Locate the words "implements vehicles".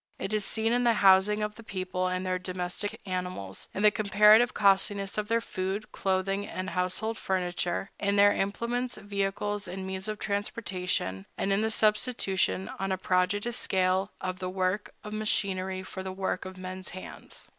8.33-9.67